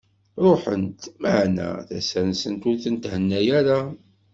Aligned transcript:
Ruḥent, 0.43 1.01
meɛna, 1.21 1.69
tasa-nsent 1.87 2.63
ur 2.69 2.77
tent-henna 2.83 3.39
ara. 3.59 3.79